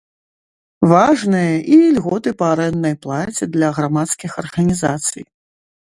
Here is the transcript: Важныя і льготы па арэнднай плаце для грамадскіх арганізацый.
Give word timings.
Важныя 0.91 1.51
і 1.77 1.79
льготы 1.99 2.29
па 2.41 2.45
арэнднай 2.55 2.95
плаце 3.07 3.43
для 3.55 3.69
грамадскіх 3.79 4.31
арганізацый. 4.45 5.23